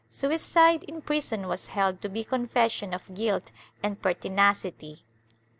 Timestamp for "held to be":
1.67-2.23